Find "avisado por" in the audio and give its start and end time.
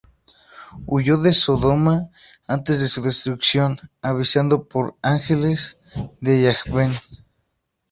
4.01-4.97